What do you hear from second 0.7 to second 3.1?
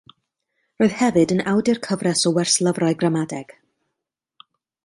Roedd hefyd yn awdur cyfres o werslyfrau